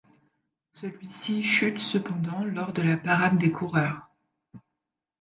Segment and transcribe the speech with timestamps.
[0.71, 4.09] Celui-ci chute cependant lors de la parade des coureurs.